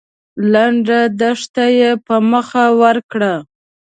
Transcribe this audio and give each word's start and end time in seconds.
لنډه 0.51 0.99
دښته 1.19 1.65
يې 1.79 1.91
په 2.05 2.15
مخه 2.31 2.63
ورکړه. 2.81 3.33